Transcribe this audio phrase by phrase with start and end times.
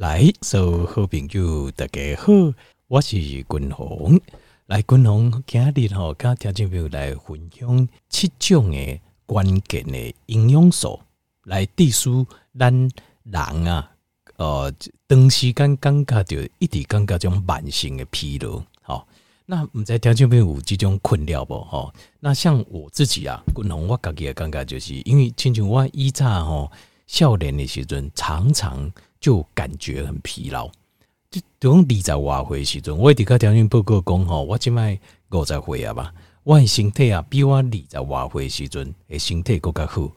[0.00, 2.32] 来，所有好朋友大家好，
[2.88, 4.18] 我是君宏。
[4.64, 10.98] 来，君宏今日吼，跟听众朋友来分享七种诶关键诶营养素，
[11.44, 12.08] 来致使
[12.58, 12.72] 咱
[13.24, 13.90] 人啊，
[14.38, 14.72] 呃，
[15.06, 18.62] 长时间感觉到一直感觉种慢性的疲劳。
[18.80, 19.06] 好，
[19.44, 21.62] 那唔知听众朋友有这种困扰不？
[21.64, 26.72] 吼，那像我自己啊，君宏我自己的感觉就是，因为亲像我以前吼。
[27.06, 28.88] 少年的时阵，常常
[29.20, 30.68] 就感觉很疲劳。
[31.30, 34.98] 就当二十外岁时阵，我一直甲条件报告讲吼，我即摆
[35.30, 40.10] 五十岁啊吧，我的身体啊比我二十外岁时阵的身体更加好，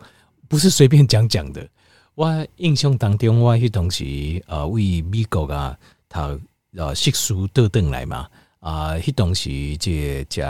[0.47, 1.69] 不是随便讲讲的。
[2.15, 5.77] 我印象当中，我迄当时呃为美国啊，
[6.09, 6.35] 他
[6.75, 8.27] 呃硕士倒转来嘛
[8.59, 10.41] 啊，迄当时这这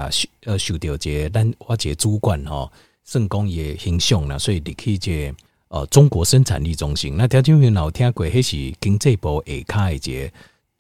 [0.46, 2.72] 呃受到这咱我这主管吼，
[3.04, 5.34] 算讲伊的形象啦，所以入去这。
[5.74, 10.32] 呃，中国生产力中心，那条件有老听过，迄是经济部下卡一个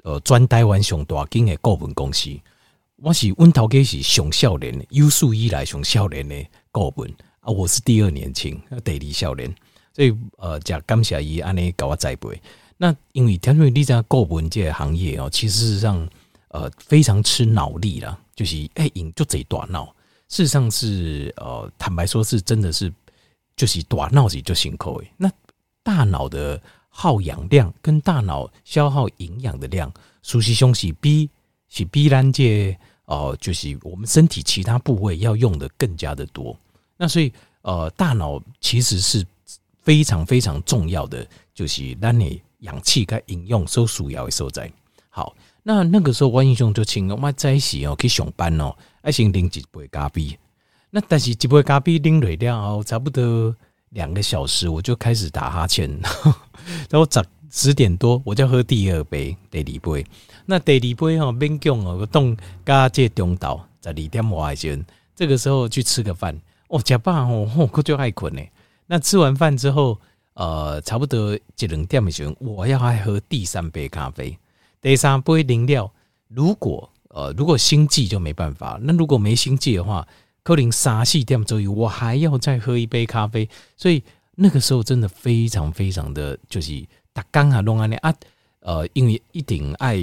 [0.03, 2.29] 呃，专台湾上大间的顾问公司。
[2.97, 6.35] 我是阮头家是上少年的，有史以来上少年的
[6.71, 9.51] 顾问啊，我是第二年轻，第二少年，
[9.95, 12.39] 所以呃，加感谢伊安尼搞我栽培。
[12.77, 16.07] 那因为条件你在顾问这个行业哦，其实事实上
[16.49, 19.87] 呃非常吃脑力啦，就是哎，用就贼大脑。
[20.29, 22.93] 事实上是呃，坦白说，是真的是。
[23.55, 25.31] 就是大脑子就辛苦诶，那
[25.83, 31.29] 大脑的耗氧量跟大脑消耗营养的量，熟悉胸是比
[31.69, 36.55] 是比咱这哦，就是我们身体其他部位要用的更加的多。
[36.97, 37.31] 那所以
[37.63, 39.25] 呃，大脑其实是
[39.81, 44.71] 非常非常重要的，就是咱你氧气跟营养所需要的所在。
[45.09, 50.37] 好，那那个时候我印象就清，我在一起哦去上班哦，爱先啉一杯咖啡。
[50.95, 53.55] 那但是一杯咖啡啉累了后，差不多
[53.89, 55.89] 两个小时，我就开始打哈欠。
[56.87, 60.05] 然后十十点多，我就喝第二杯第二杯。
[60.45, 64.85] 那第二杯哈勉强哦，我冻加这中岛十二点外前，
[65.15, 66.39] 这个时候去吃个饭。
[66.67, 68.41] 哦，吃饱哦，我就爱困呢。
[68.85, 69.99] 那吃完饭之后，
[70.35, 74.37] 呃，差不多一两点的时候，我要还喝第三杯咖啡。
[74.79, 75.91] 第三杯饮料，
[76.27, 78.79] 如果呃如果心悸就没办法。
[78.79, 80.07] 那如果没心悸的话，
[80.43, 84.03] 可能三四点左右，我还要再喝一杯咖啡，所以
[84.35, 88.13] 那个时候真的非常非常的就是打刚啊弄啊那啊，
[88.59, 89.95] 呃，因为一定爱，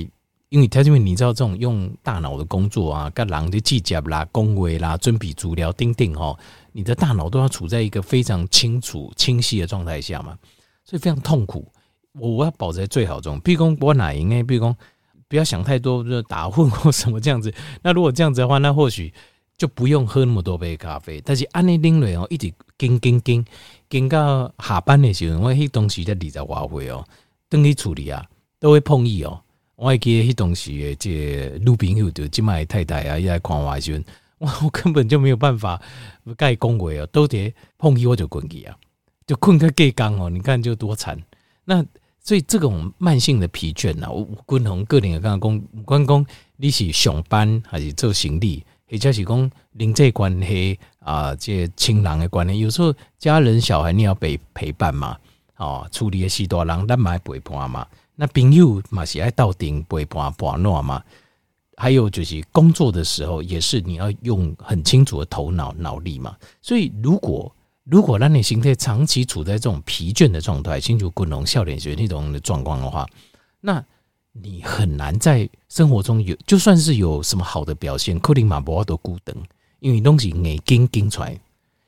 [0.49, 6.39] 因为他因为你知道这种用大脑的工作啊，跟人的记忆啦、恭维啦、准备资料、钉钉哦，
[6.73, 10.39] 你的大脑都要处在一个非常清楚、清晰的状态下嘛，
[10.87, 11.71] 所以非常痛苦。
[12.13, 14.75] 我我要保持在最好中，比如讲我哪赢哎，比如讲
[15.29, 17.53] 不要想太多，就是打混或什么这样子。
[17.83, 19.13] 那如果这样子的话，那或许。
[19.61, 23.45] 就不用喝那么多杯咖啡，但是安尼啉落哦，一直跟跟跟
[23.91, 27.05] 跟到下班的时候，我迄东西在二十外岁哦，
[27.51, 28.25] 等去处理啊，
[28.59, 29.39] 都会碰意哦。
[29.77, 34.03] 我还记得迄东西的这女朋友就即卖太太啊，伊来看我的时阵，
[34.39, 35.79] 我我根本就没有办法
[36.39, 38.75] 盖恭维哦，都得碰意我就滚去啊，
[39.27, 41.23] 就困个盖缸哦，你看就多惨。
[41.67, 41.85] 那
[42.25, 48.65] 所以这种慢性的疲倦呐，我共同个人的刚刚讲，不管讲你是上班还是做行李。
[48.91, 55.17] 或者是讲邻这关系啊，这亲人的关系，有时候家人小孩你要陪陪伴嘛，
[55.59, 57.87] 哦，处理的许多人，咱嘛陪伴嘛。
[58.17, 61.01] 那朋友嘛是爱到顶陪伴伴暖嘛。
[61.77, 66.37] 还有就是工作的时候，也是你要用很清楚的头脑脑力嘛。
[66.61, 73.07] 所以如果如果让你心态长期处在这种疲倦的状态，清楚滚龙笑脸学那种的状况的话，
[73.61, 73.85] 那。
[74.33, 79.35] 你很难在生活中有，就算是有什么好的表现，克林马博都孤等，
[79.81, 81.41] 因为东西硬撑撑出来，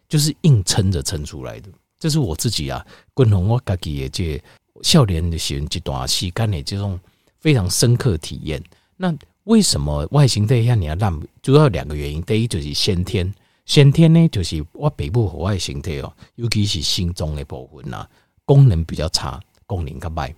[0.09, 1.69] 就是硬撑着撑出来的。
[1.99, 4.43] 这是我自己啊，共同我自己的这
[4.83, 6.99] 少年的时这段时间的这种
[7.39, 8.61] 非常深刻体验。
[8.97, 9.15] 那
[9.45, 11.23] 为什么外形这样你要让？
[11.41, 13.33] 主要两个原因，第一就是先天，
[13.67, 18.05] 先天呢就是我北部和外形态哦，尤其是心脏的部分呐，
[18.45, 20.35] 功能比较差，功能较坏。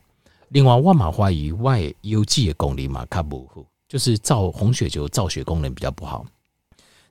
[0.54, 6.24] 另外，我嘛怀疑外邮寄的功能嘛较不好，就是造红血球造血功能比较不好。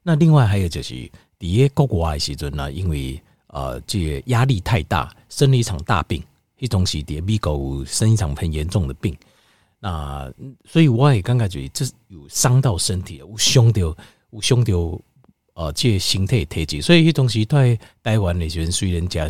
[0.02, 6.24] 那另外还有就是，第个国外的时阵呢，因为呃这个压力太大，生了一场大病，
[6.58, 9.14] 一种是在美国生一场很严重的病。
[9.78, 13.94] 那所以我也刚开始这有伤到身体，有伤到
[14.32, 14.74] 有伤到
[15.56, 19.30] 呃这个身体体质，所以迄东西在台湾的时阵虽然讲。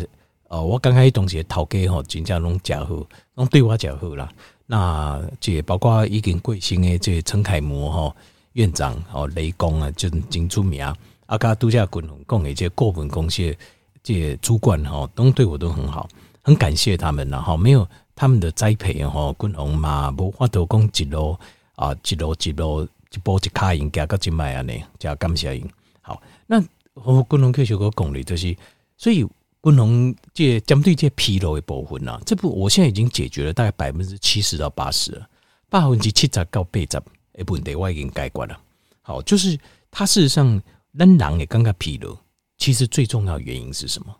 [0.54, 3.04] 哦，我刚开始东西头家吼，真正拢诚好，
[3.34, 4.30] 拢对我诚好啦。
[4.66, 8.14] 那这包括已经贵姓的这陈楷模吼
[8.52, 10.80] 院长哦，雷公啊，就真出名。
[11.26, 13.54] 啊，加度假滚讲的这顾问公司
[14.02, 16.08] 这主管吼，都对我都很好，
[16.42, 17.40] 很感谢他们啦。
[17.40, 21.36] 哈，没有他们的栽培吼，滚红嘛无法度讲一路
[21.74, 25.68] 啊，一路一路一步一卡因加个真卖安尼，加感谢因。
[26.00, 26.62] 好，那
[26.92, 28.56] 我滚红科学个功力就是，
[28.96, 29.26] 所以
[29.64, 35.26] 不能这针对这疲劳的部分啊，这部我现在已经解决了大概百分之七十到八十了，
[35.70, 37.02] 百分之七十到八十的
[37.46, 38.60] 问题我已经解决了。
[39.00, 39.58] 好，就是
[39.90, 40.60] 它事实上
[40.98, 42.14] 咱人也刚刚疲劳，
[42.58, 44.14] 其实最重要原因是什么？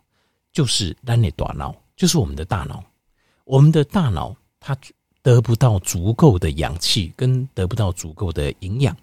[0.51, 2.83] 就是咱的大脑，就是我们的大脑。
[3.43, 4.75] 我们的大脑它
[5.21, 8.97] 得不到足够的氧气，跟得不到足够的营养。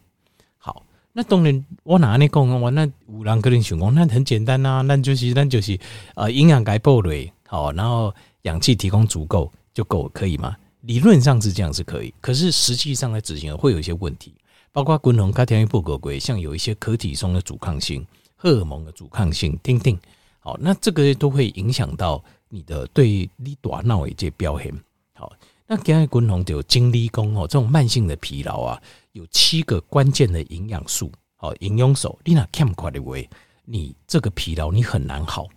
[1.13, 2.57] 那当然我哪里讲啊？
[2.57, 5.79] 我那有人可能想讲，那很简单啊，那就是那就是
[6.15, 10.57] 呃营养该补垒好，然后氧气提供足够就够可以吗？
[10.83, 14.35] 理论上是这样是可以，可是实际上在执行会有一些问题，
[14.73, 18.07] 包括滚红、卡天不合规，像有一些可体松的阻抗性、
[18.37, 19.99] 荷尔蒙的阻抗性，听听。
[20.41, 22.23] 好，那这个都会影响到。
[22.55, 24.71] 你的对你大脑的一些表现，
[25.15, 25.33] 好，
[25.67, 28.83] 那今日滚红就有精力功哦，这种慢性的疲劳啊，
[29.13, 33.29] 有七个关键的营养素，好，营养素，你那欠快的位，
[33.65, 35.49] 你这个疲劳你很难好，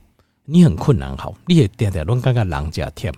[0.43, 3.13] 你很困难好，你也点点拢感觉人家忝，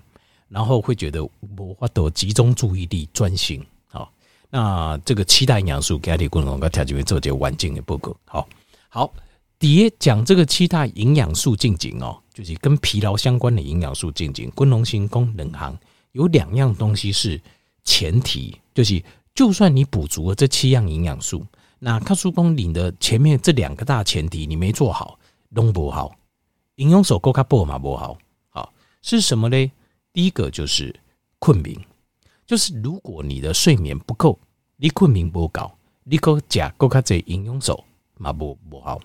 [0.48, 4.12] 然后会觉得无法度集中注意力专心，好，
[4.50, 8.48] 那这个七大营养素，今日滚红个条件会做这个完整的报告，好，
[8.90, 9.14] 好。
[9.60, 14.52] 底下讲这个七大营养素进景哦，就是跟疲劳相关的营养素进景。
[14.54, 15.76] 滚龙行功冷行
[16.12, 17.42] 有两样东西是
[17.84, 19.02] 前提，就是
[19.38, 21.46] 就算你补足了这七样营养素，
[21.78, 25.20] 那靠叔公领的前面这两个大前提你没做好，
[25.50, 26.12] 弄不好，
[26.78, 28.18] 营养手够卡不嘛不好，
[28.50, 28.74] 好
[29.04, 29.70] 是什么嘞？
[30.12, 31.00] 第一个就是
[31.38, 31.80] 困眠，
[32.48, 34.40] 就是如果你的睡眠不够，
[34.76, 35.72] 你困眠不够，
[36.04, 37.84] 你够加够卡这营养手
[38.16, 39.00] 嘛不不好。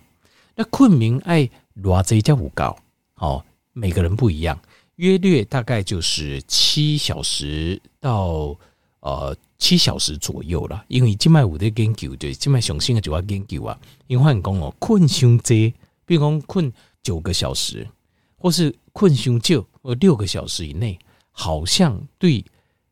[0.54, 1.46] 那困眠爱
[1.76, 2.74] 偌济才有够。
[3.16, 3.44] 哦，
[3.74, 4.58] 每个人不一样，
[4.96, 8.56] 约略大概就是七小时到
[9.02, 10.84] 呃七小时左右啦。
[10.88, 13.78] 因为今麦有在研究，对，今麦上新的就要研究啊。
[14.08, 15.54] 因为讲哦，困伤者，
[16.04, 16.72] 比如讲困
[17.02, 17.86] 九个小时，
[18.36, 20.98] 或是困伤少，呃六个小时以内，
[21.30, 22.44] 好像对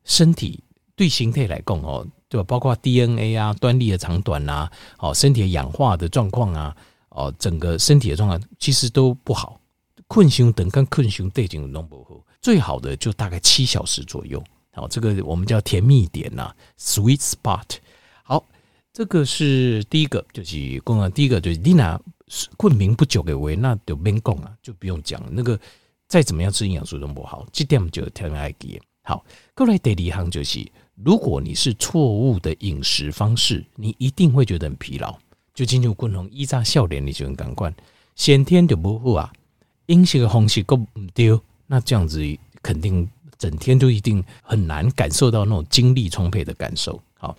[0.05, 0.63] 身体
[0.95, 2.45] 对形态来讲哦，对吧？
[2.47, 6.77] 包括 DNA 啊，端粒的长短啊，哦，身体的氧化的状况啊。
[7.13, 9.59] 哦，整个身体的状况其实都不好，
[10.07, 14.41] 困胸等跟困胸对症弄不好，最好的就大概七小时左右。
[14.73, 17.77] 好，这个我们叫甜蜜点呐，sweet spot。
[18.23, 18.45] 好，
[18.93, 21.99] 这个是第一个，就是共啊，第一个就是你拿
[22.57, 25.59] 困眠不久给为，那就免讲啊，就不用讲那个
[26.07, 28.81] 再怎么样吃营养素都不好，这点就调爱记。
[29.03, 30.65] 好，过来第二行就是，
[30.95, 35.17] 如果你是错误的饮食方式，你一定会觉得很疲劳。
[35.53, 37.75] 就进入共同依照笑脸，你就很感官，
[38.15, 39.33] 先天就不好啊，
[39.87, 42.23] 饮食的方式够唔对，那这样子
[42.61, 43.09] 肯定
[43.41, 47.01] 整天就一定很难感受到那种精力充沛的感受。
[47.17, 47.35] 好，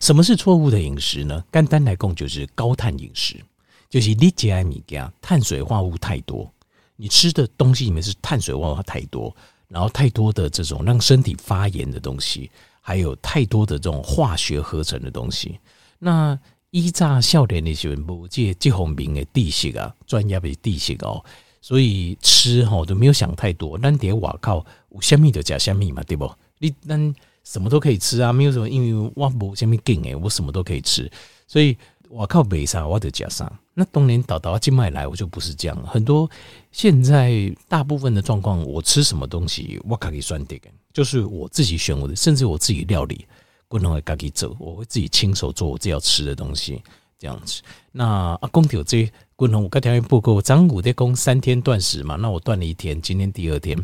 [0.00, 1.42] 什么是错误的饮食呢？
[1.50, 3.42] 简单来讲就是高碳饮食，
[3.88, 6.52] 就是你吃的物件碳水化合物太多，
[6.96, 9.34] 你吃的东西里面是碳水化合物太多，
[9.68, 12.50] 然后太多的这种让身体发炎的东西，
[12.82, 15.58] 还有太多的这种化学合成的东西，
[15.98, 16.38] 那。
[16.70, 21.24] 依照少年的时候，无这这方面的知识啊，专业的知识哦，
[21.62, 23.78] 所以吃吼都没有想太多。
[23.78, 26.30] 咱在外口有虾米就加虾米嘛，对不？
[26.58, 27.14] 你咱
[27.44, 31.10] 什么都可以吃啊，没有什么，因为我无虾米劲诶，我什么都可以吃，
[31.46, 31.76] 所以
[32.10, 33.50] 外口买啥我得加上。
[33.74, 35.86] 那当年倒到今麦来，我就不是这样。
[35.86, 36.28] 很多
[36.72, 40.60] 现在大部分的状况，我吃什么东西，我可以算的，
[40.92, 43.24] 就是我自己选我的，甚至我自己料理。
[43.70, 46.82] 滚龙会自己做，我会自己亲手做我自己要吃的东西，
[47.18, 47.60] 这样子。
[47.92, 53.78] 那啊，公有这滚龙，我刚条件不够，张五在供三天断食嘛，那我断了一天，今天第二天。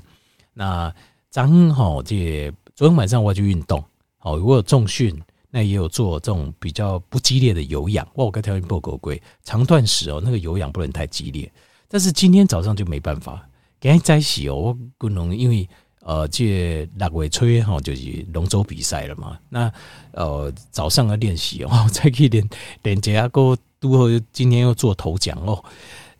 [0.54, 0.90] 那
[1.30, 3.84] 张好这昨天晚上我去运动，
[4.16, 5.14] 好，如果有重训，
[5.50, 8.06] 那也有做这种比较不激烈的有氧。
[8.14, 11.52] 哇，我跟条件不够贵，长断食哦，那个有氧不能太激烈。
[11.88, 13.46] 但是今天早上就没办法，
[13.78, 15.68] 赶紧在洗哦，我滚龙因为。
[16.06, 19.38] 呃，这六月初哈就是龙舟比赛了嘛。
[19.48, 19.72] 那
[20.12, 22.46] 呃早上要练习哦，再去练
[22.82, 25.64] 练这下个都后今天又做头奖哦，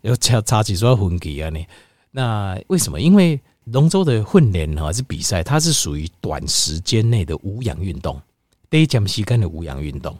[0.01, 1.67] 又差差几双分给啊你。
[2.09, 2.99] 那为什么？
[2.99, 8.21] 因为龙舟的混联哈是比赛，它是属于短时间内的无氧运动，
[8.69, 10.17] 得讲时间的无氧运动，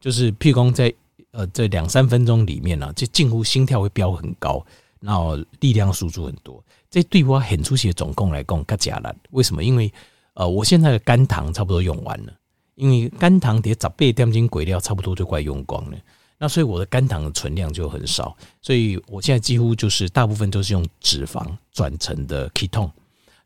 [0.00, 0.92] 就是譬如讲在
[1.30, 4.64] 呃这两三分钟里面呢，就近乎心跳会飙很高，
[5.00, 6.62] 然后力量输出很多。
[6.90, 9.14] 这对我很出血总共来讲更加难。
[9.30, 9.62] 为什么？
[9.62, 9.92] 因为
[10.34, 12.32] 呃，我现在的肝糖差不多用完了，
[12.74, 15.98] 因为肝糖得十倍点进鬼料，差不多就快用光了。
[16.38, 22.90] 那所以我的肝糖的存量就很少，所以我现在几乎就是大部分都是用脂肪转成的 ketone。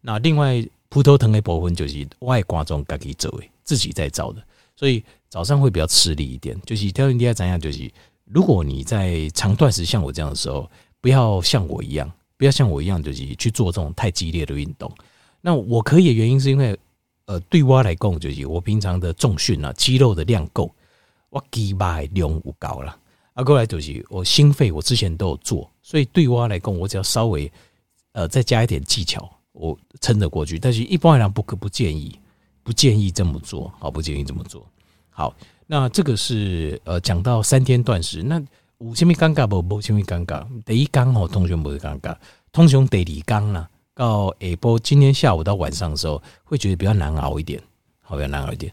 [0.00, 4.42] 那另外葡萄糖的部分就是外观中自己做的，自己在造的，
[4.76, 6.60] 所以早上会比较吃力一点。
[6.66, 7.90] 就是挑第二怎样，就是
[8.24, 10.70] 如果你在长断食像我这样的时候，
[11.00, 14.92] 不要像我一样，不要像我一样，就是去做这种太激烈的运动。
[15.40, 16.78] 那我可以的原因是因为，
[17.24, 20.70] 呃，对我来讲，就是我平常的重训啊，肌肉的量够，
[21.32, 21.78] 我肌肉
[22.12, 22.94] 量有高了。
[23.32, 27.50] 啊，过来就是我心肺，我之前都有做，所以对我来讲，我只要稍微
[28.12, 29.26] 呃再加一点技巧。
[29.52, 32.18] 我撑得过去，但是一般来讲不可不建议，
[32.62, 34.66] 不建议这么做，好，不建议这么做。
[35.08, 35.34] 好，
[35.66, 38.42] 那这个是呃讲到三天断食，那
[38.78, 39.60] 有什么尴尬不？
[39.60, 40.46] 无什么尴尬。
[40.66, 42.14] 第一天哦，通常不会尴尬，
[42.50, 47.62] 通常第二天呢，到下晡今天下午到晚上的时候，会觉得比较难熬一点，
[48.02, 48.72] 好，比较难熬一点。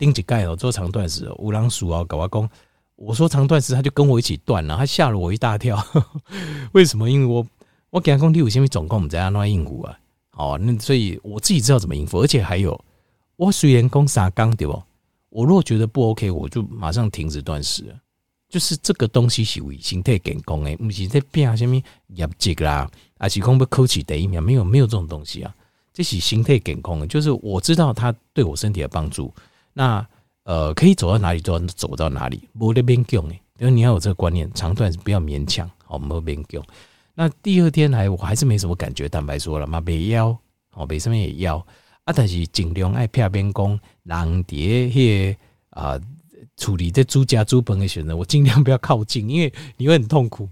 [0.00, 2.48] 丁几盖哦，做长断食，五郎鼠哦，搞阿公，
[2.96, 5.78] 我说长断食，他就跟我一起断了，他吓了我一大跳。
[6.72, 7.10] 为什么？
[7.10, 7.46] 因为我
[7.90, 9.98] 我给他讲，你有什么状况，我们在安怎应付啊？
[10.32, 12.82] 哦，那所以我自己知道怎么应付，而且还有，
[13.36, 14.82] 我虽然讲三天对不？
[15.28, 17.84] 我如果觉得不 OK，我就马上停止断食。
[18.48, 21.76] 就是这个东西是为身体健康的，不是在变什么
[22.08, 25.54] 业绩啦，还是讲要考取第一名，没有没有这种东西啊。
[25.92, 29.32] 这是身体健康的，就是我知道它对我身体的帮助。
[29.72, 30.06] 那
[30.44, 36.64] 呃，可以走到哪里就走到哪里，不得勉强诶，因为你要有这个观念，长短不要勉强，好，不要勉强。
[37.14, 39.08] 那第二天来，我还是没什么感觉。
[39.08, 40.36] 坦白说了嘛，没腰
[40.72, 41.64] 哦，没什么也腰
[42.04, 45.36] 啊，但是尽量爱片边工，人叠些
[45.70, 46.00] 啊，
[46.56, 50.48] 处理这猪家猪本的选择，我尽量不要靠近，因为你会很痛苦。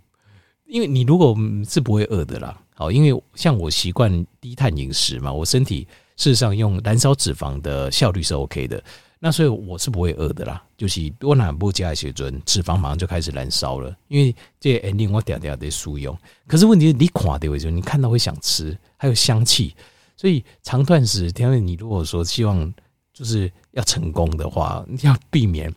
[0.66, 1.34] 因为你如果
[1.66, 8.84] 是不会饿的啦，好，因为像我习惯低碳饮食嘛，我身体事实上用燃烧脂肪的效率是 OK 的。
[9.20, 16.16] 那所以我是不会饿的啦，就是我哪不加一些准脂肪马上就开始燃烧了，因为这 ending 我点点的输用。
[16.46, 19.74] 可是问题是你垮的位置，你看到会想吃，还有香气，
[20.16, 22.72] 所以长断食，因为你如果说希望
[23.12, 25.74] 就是要成功的话，你要避免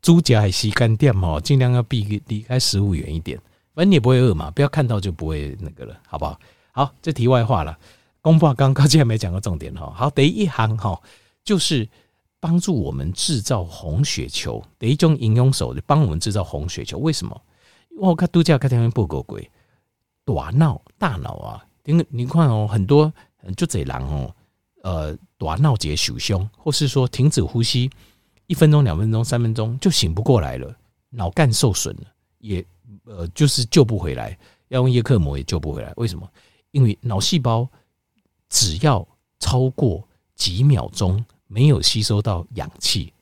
[0.00, 3.38] 猪脚还吸干店嘛，尽量要避离开食物远一点，
[3.74, 6.40] 反正你也不会饿嘛，不要看到就不会那个了，好不好？
[6.72, 7.78] 好，这题外话了，
[8.22, 9.92] 公布刚刚竟然没讲到重点哈。
[9.94, 10.98] 好，第一行哈
[11.44, 11.86] 就是。
[12.40, 16.98] 帮助我们制造红血球的一种营养素，就帮我们制造红血球。
[16.98, 17.40] 为什么？
[17.98, 19.50] 我看度假看天不够贵，
[20.24, 23.12] 大脑大脑啊，因为你看哦，很多
[23.56, 24.32] 就这人哦，
[24.82, 27.90] 呃，大脑结受伤，或是说停止呼吸
[28.46, 30.72] 一分钟、两分钟、三分钟就醒不过来了，
[31.10, 32.04] 脑干受损了，
[32.38, 32.64] 也
[33.04, 35.92] 呃就是救不回来，要用叶克膜也救不回来。
[35.96, 36.30] 为什么？
[36.70, 37.68] 因为脑细胞
[38.48, 39.04] 只要
[39.40, 41.24] 超过几秒钟。
[41.48, 43.12] 没有吸收到氧气，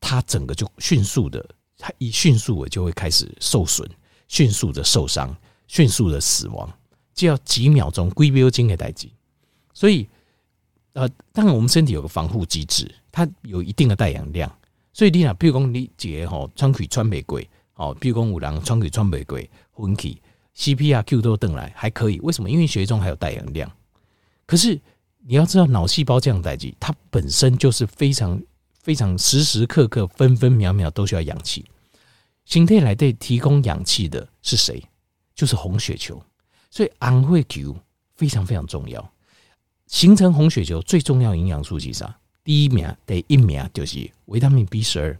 [0.00, 1.42] 它整个就迅速的，
[1.78, 3.88] 它一迅速的就会开始受损，
[4.28, 5.34] 迅速的受伤，
[5.68, 6.70] 迅速的死亡，
[7.14, 9.08] 就要几秒钟，几秒钟的代志。
[9.72, 10.08] 所以，
[10.94, 14.50] 呃，当然我们身体有个防护机制，它有一定的带氧量。
[14.92, 20.20] 所以你呐，比如讲你姐吼穿盔穿玫瑰，哦，比如讲有人穿盔穿玫瑰，昏气
[20.56, 22.18] CPR Q 都等来还可以。
[22.20, 22.50] 为什么？
[22.50, 23.70] 因为血液中还有带氧量。
[24.44, 24.80] 可是。
[25.22, 28.42] 你要知道，脑细胞这样代际，它本身就是非常
[28.80, 31.64] 非常时时刻刻、分分秒秒都需要氧气。
[32.46, 34.82] 身体来对提供氧气的是谁？
[35.34, 36.20] 就是红血球。
[36.70, 37.76] 所以红血球
[38.16, 39.12] 非常非常重要。
[39.86, 42.18] 形成红血球最重要营养素是啥？
[42.42, 45.18] 第一名、第一名就是维他命 B 十二，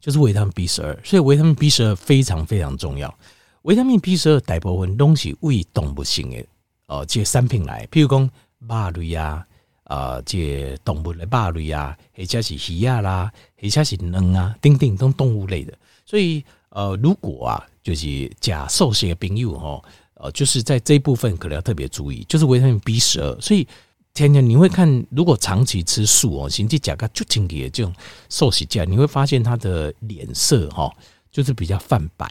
[0.00, 1.00] 就是维他命 B 十二。
[1.04, 3.16] 所以维他命 B 十二非常非常重要。
[3.62, 6.44] 维他命 B 十二大部分东西为动物性的
[6.86, 8.28] 哦这些产品来，譬如讲。
[8.60, 9.46] 肉类啊，
[9.84, 15.72] 呃，这动物的肉类啊，或者是鱼啊啦，或者是卵啊，等等都动物类的。
[16.04, 19.82] 所以，呃，如果啊，就是假受些朋友哈，
[20.14, 23.40] 呃，就是在这一部分可能要特别注意，就是维他命 B 十二。
[23.40, 23.66] 所以，
[24.14, 27.94] 天天你会看，如果长期吃素哦，甚至甲个就挺的这种
[28.28, 30.92] 寿喜价，你会发现他的脸色哈，
[31.30, 32.26] 就是比较泛白，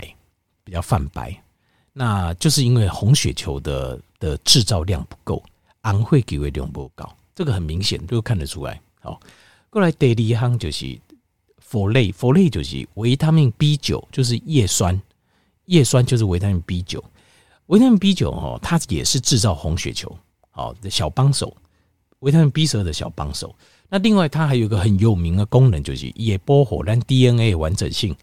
[0.63, 1.41] 比较泛白，
[1.93, 5.41] 那就是因为红血球的的制造量不够。
[5.81, 8.81] 红血球的量不高，这个很明显都看得出来。
[9.01, 9.19] 好，
[9.69, 10.99] 过来第二行就是
[11.59, 15.01] 佛类，佛类就是维他命 B 九，就是叶酸，
[15.65, 17.03] 叶酸就是维他命 B 九。
[17.67, 20.17] 维他命 B 九哦，它也是制造红血球
[20.51, 21.55] 好的小帮手，
[22.19, 23.53] 维他命 B 十二的小帮手。
[23.89, 28.15] 那另外它还有一个很有名的功能，就是也保护咱 DNA 完整性。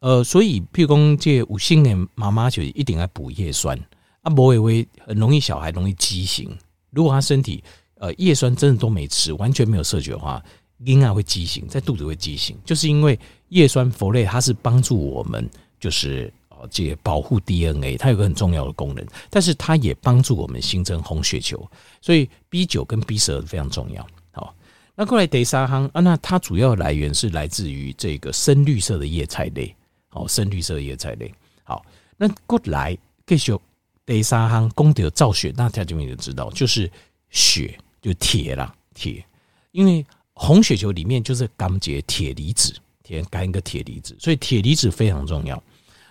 [0.00, 3.76] 呃，所以譬如讲这有性的妈妈就一定要补叶酸
[4.22, 6.56] 啊，不会会很容易小孩容易畸形。
[6.90, 7.62] 如果他身体
[7.96, 10.42] 呃叶酸真的都没吃，完全没有摄取的话，
[10.84, 13.18] 婴儿会畸形，在肚子会畸形，就是因为
[13.48, 15.48] 叶酸、佛类它是帮助我们
[15.80, 21.68] 就是呃，这保护 DNA，它有个很重要的功能，但是它也帮助我们形成红血球，
[22.00, 24.06] 所以 B 九跟 B 十二非常重要。
[24.32, 24.54] 好，
[24.94, 29.74] 那过来第三行啊，那它主要来源是来自于这个深绿色的叶菜类，
[30.08, 31.32] 好，深绿色叶菜类。
[31.64, 31.84] 好，
[32.16, 33.52] 那过来继续
[34.08, 36.90] 第三行功德造血，那大家就知道，就是
[37.28, 39.22] 血就铁啦，铁，
[39.70, 42.74] 因为红血球里面就是钢结铁离子。
[43.02, 45.62] 铁干一个铁离子，所以铁离子非常重要。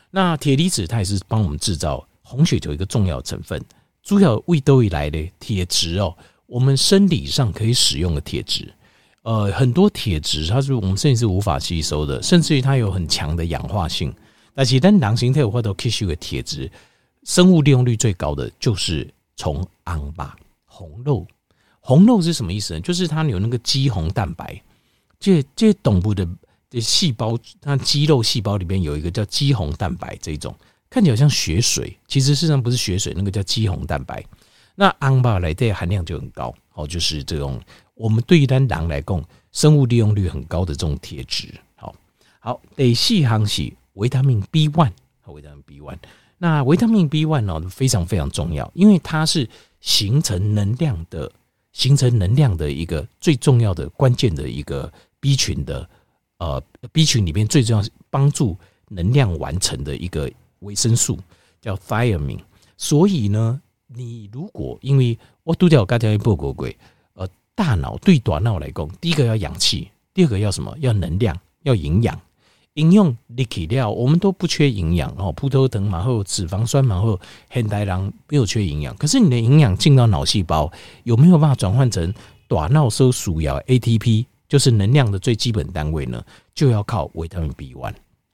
[0.09, 3.63] 那铁离子它也是帮我们制造红血球一个重要成分。
[4.01, 6.15] 主要胃都以来的铁质哦，
[6.47, 8.73] 我们生理上可以使用的铁质，
[9.21, 14.13] 呃，很多铁质它是我们身体是无法吸收的，甚至于它有很强的氧化性。
[14.55, 16.71] 但是但囊形态有或者吸收的铁质，
[17.27, 19.05] 生物利用率最高的就是
[19.35, 21.27] 从红吧，红肉。
[21.81, 22.79] 红肉是什么意思呢？
[22.79, 24.59] 就是它有那个肌红蛋白，
[25.19, 26.27] 这这动物的。
[26.69, 30.53] 的细胞，它肌肉细胞里面有一个叫肌红蛋白，这种
[30.89, 34.21] 看起来像血水，其实事实上不是血水，那个叫肌红蛋白。
[34.75, 37.57] 那昂巴来的含量就很高，哦，就是这种
[37.93, 41.47] 我们对于单狼来讲，生物利用率很高的这种铁质。
[41.75, 41.95] 好，
[42.39, 44.91] 好，得细行是维他命 B one
[45.27, 45.97] 维他命 B one。
[46.37, 51.31] 那维他命 B one 呢，非常非常重要，因为它是形成能量的、
[51.71, 55.89] 形成能量的一个最重要的关键的一个 B 群的。
[56.39, 58.55] 呃，B 群里面最重要是帮助
[58.89, 61.17] 能量完成的一个维生素
[61.59, 62.41] 叫 thiamine。
[62.77, 66.77] 所以呢，你如果因为我都叫刚才报过鬼，
[67.13, 70.71] 呃，大脑对大脑来讲，第一个要氧气，第二个要什么？
[70.79, 72.21] 要能量，要营养。
[72.77, 77.19] 应用力气料，我们都不缺营养哦，葡萄糖嘛，后脂肪酸嘛，或
[77.51, 78.95] 现代人没有缺营养。
[78.97, 80.71] 可是你的营养进到脑细胞，
[81.03, 82.13] 有没有办法转换成
[82.47, 84.25] 大脑所需要 ATP？
[84.47, 87.93] 就是能量的最基本单位呢，就要靠维他命 B one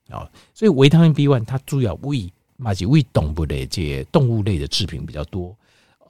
[0.09, 5.55] 啊，所以维他命 B one 它主要为马吉为动物类这些动物类的制品比较多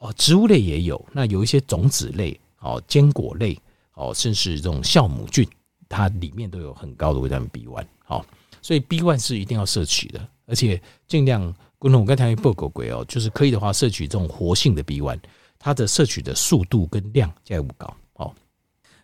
[0.00, 3.56] 哦，植物类也有，那有一些种子类哦，坚果类
[3.94, 5.48] 哦，甚至这种酵母菌，
[5.94, 8.26] 它里面都有很高的维他命 B one 好，
[8.60, 11.40] 所以 B one 是一定要摄取的，而且尽量，
[11.78, 15.20] 观众我刚才报过鬼哦，就是可以的话摄取这种活性的 B one，
[15.58, 17.96] 它的摄取的速度跟量才会高。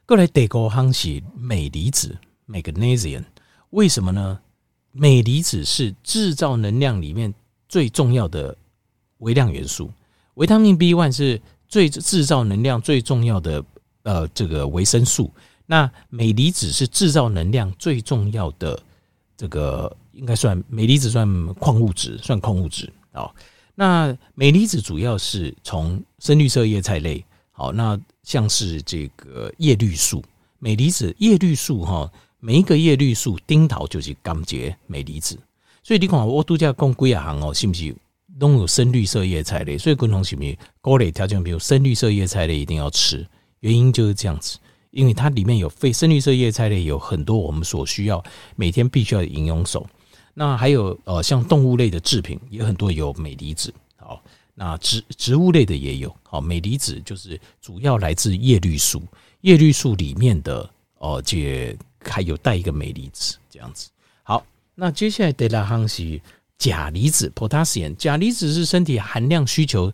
[0.07, 3.23] 过来第五项是镁离子 （magnesium），
[3.71, 4.41] 为什么呢？
[4.91, 7.33] 镁离子是制造能量里面
[7.69, 8.57] 最重要的
[9.19, 9.89] 微量元素，
[10.35, 13.65] 维他命 B one 是最制造能量最重要的
[14.03, 15.33] 呃这个维生素。
[15.71, 18.77] 那镁离子是制造能量最重要的
[19.37, 23.31] 这个应该算镁离子算矿物质，算矿物质啊。
[23.77, 27.25] 那镁离子主要是从深绿色叶菜类。
[27.53, 30.25] 好，那像是这个叶绿素、
[30.59, 35.39] 镁离子、叶绿素哈，每一个叶绿素丁桃就是钢结镁离子，
[35.85, 37.95] 所以你看我度假讲几啊行哦，是不是
[38.41, 39.79] 都有深绿色叶菜类？
[39.79, 43.25] 所以共同是不是高类条件，比如深绿色叶菜类一定要吃，
[43.61, 44.59] 原因就是这样子，
[44.91, 48.23] 因为它里面有非深绿色叶菜类有很多我们所需要
[48.57, 49.87] 每天必须要的营养素，
[50.35, 54.23] 那还有呃像动物类的制品也很多有镁离子，好。
[54.53, 59.03] 那植植物类的也有，好，镁离子就是主要来自叶绿素，
[59.41, 61.75] 叶绿素里面的哦，这
[62.05, 63.89] 还有带一个镁离子这样子。
[64.23, 66.21] 好，那接下来第二项是
[66.59, 67.97] 钾离子 （potassium）。
[67.97, 69.91] 钾离子是身体含量需求，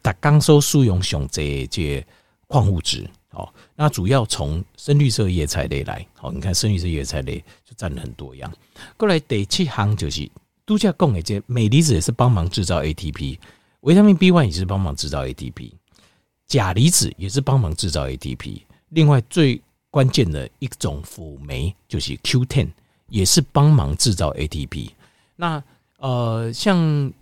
[0.00, 2.06] 它刚收素用熊这这
[2.46, 3.10] 矿物质。
[3.34, 6.06] 哦，那主要从深绿色叶菜类来。
[6.14, 8.52] 好，你看深绿色叶菜类就占了很多样。
[8.96, 10.30] 过来第七行就是
[10.64, 13.38] 度假贡的这镁离子也是帮忙制造 ATP。
[13.80, 15.70] 维他命 B one 也是帮忙制造 ATP，
[16.46, 18.62] 钾离子也是帮忙制造 ATP。
[18.88, 22.68] 另外最关键的一种辅酶就是 Q10，
[23.08, 24.88] 也是帮忙制造 ATP。
[25.36, 25.62] 那
[25.98, 27.12] 呃，像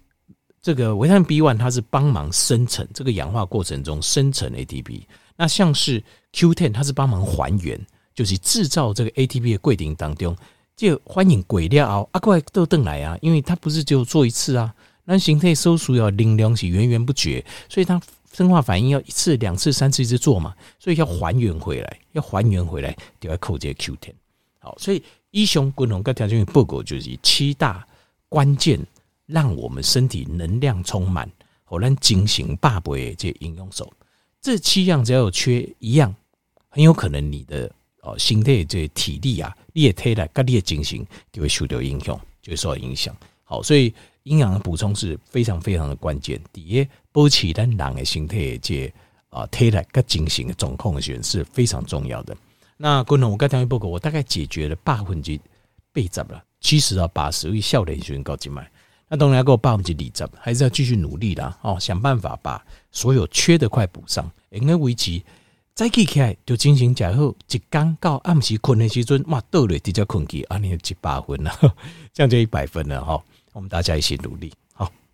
[0.60, 5.02] 这个维他命 B one，它是帮忙生成这个氧化过程中生成 ATP。
[5.36, 7.80] 那像是 Q10，它是帮忙还原，
[8.14, 10.36] 就是制造这个 ATP 的过程当中，
[10.76, 14.74] 就欢迎鬼料啊，阿怪都等来啊，因为它不是就做一次啊。
[15.04, 18.00] 那形态收缩要能量是源源不绝，所以它
[18.32, 24.12] 生化反应要一次、两次、三次一直做嘛，所以要还原回来，要还原回来就要扣这个 Q10。
[24.60, 27.84] 好，所以一雄滚龙跟条件报告就是七大
[28.28, 28.78] 关键，
[29.26, 31.28] 让我们身体能量充满，
[31.64, 33.92] 好让进行八倍这应用手。
[34.42, 36.14] 这七样只要有缺一样，
[36.68, 43.16] 很有可能你的哦心态这体力啊，你也推了，跟你的进行就会受到影响，就会受到影响。
[43.44, 43.94] 好，所以。
[44.24, 46.40] 营养的补充是非常非常的关键。
[46.52, 48.94] 第一，保持咱人的身体这
[49.30, 52.36] 啊体力跟精神的状况的是非常重要的。
[52.76, 55.36] 那观众，我刚才报告，我大概解决了百分之
[55.92, 58.70] 八十了，七十到八十，因为少年时搞进来。
[59.12, 61.54] 那当然要给我百分之二十，还是要继续努力啦。
[61.60, 64.24] 哦，想办法把所有缺的快补上。
[64.48, 65.20] 应该维持
[65.74, 71.52] 再起起来就进行假后，一刚到暗时困的时阵，哇，倒了直接困去，啊，你一百分了，
[72.14, 73.22] 这样就一百分了哈。
[73.52, 74.50] 我们大家一起努力。